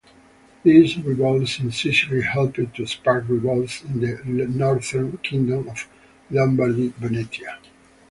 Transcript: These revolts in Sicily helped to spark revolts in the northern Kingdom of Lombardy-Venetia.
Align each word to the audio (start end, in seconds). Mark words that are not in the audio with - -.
These 0.63 0.97
revolts 0.97 1.59
in 1.59 1.71
Sicily 1.71 2.23
helped 2.23 2.55
to 2.73 2.85
spark 2.87 3.25
revolts 3.27 3.83
in 3.83 3.99
the 4.01 4.47
northern 4.47 5.17
Kingdom 5.17 5.69
of 5.69 5.87
Lombardy-Venetia. 6.31 7.59